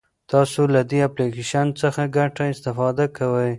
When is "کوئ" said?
3.17-3.49